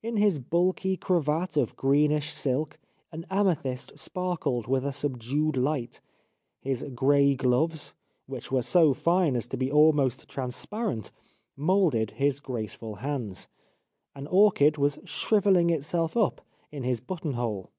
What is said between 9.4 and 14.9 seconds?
to be almost transparent, moulded his graceful hands; an orchid